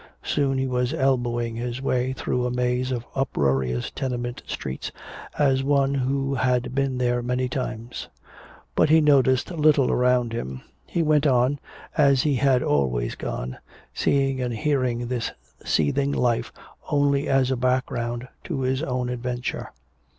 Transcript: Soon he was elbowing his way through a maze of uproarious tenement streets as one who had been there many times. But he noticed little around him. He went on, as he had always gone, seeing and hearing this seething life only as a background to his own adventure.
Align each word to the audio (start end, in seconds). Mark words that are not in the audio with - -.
Soon 0.23 0.57
he 0.57 0.65
was 0.65 0.95
elbowing 0.95 1.55
his 1.57 1.79
way 1.79 2.11
through 2.11 2.47
a 2.47 2.49
maze 2.49 2.91
of 2.91 3.05
uproarious 3.13 3.91
tenement 3.91 4.41
streets 4.47 4.91
as 5.37 5.63
one 5.63 5.93
who 5.93 6.33
had 6.33 6.73
been 6.73 6.97
there 6.97 7.21
many 7.21 7.47
times. 7.47 8.09
But 8.73 8.89
he 8.89 8.99
noticed 8.99 9.51
little 9.51 9.91
around 9.91 10.33
him. 10.33 10.63
He 10.87 11.03
went 11.03 11.27
on, 11.27 11.59
as 11.95 12.23
he 12.23 12.33
had 12.33 12.63
always 12.63 13.13
gone, 13.13 13.59
seeing 13.93 14.41
and 14.41 14.55
hearing 14.55 15.05
this 15.07 15.31
seething 15.63 16.11
life 16.13 16.51
only 16.89 17.27
as 17.29 17.51
a 17.51 17.55
background 17.55 18.27
to 18.45 18.61
his 18.61 18.81
own 18.81 19.07
adventure. 19.07 19.69